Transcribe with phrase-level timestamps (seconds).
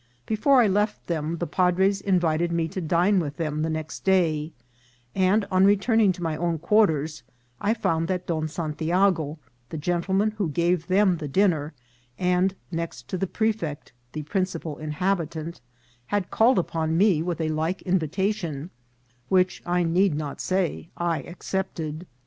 [0.25, 4.51] Before I left them the padres invited me to dine with them the next day,
[5.13, 7.21] and on returning to my own quarters
[7.59, 9.37] I found that Don Santiago,
[9.69, 11.73] the gentleman who gave them the dinner,
[12.17, 15.61] and, next to the prefect, the prin cipal inhabitant,
[16.07, 18.71] had called upon me with a like invita tion,
[19.29, 22.07] which I need not say I accepted.